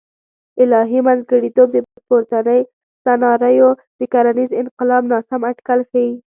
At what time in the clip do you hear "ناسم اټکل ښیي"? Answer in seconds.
5.11-6.11